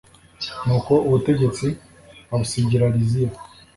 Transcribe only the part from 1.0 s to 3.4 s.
ubutegetsi abusigira liziya